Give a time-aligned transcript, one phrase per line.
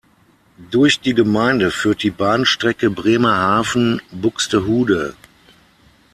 [0.71, 5.13] Durch die Gemeinde führt die Bahnstrecke Bremerhaven–Buxtehude.